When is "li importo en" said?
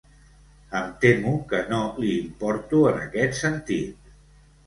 2.05-2.97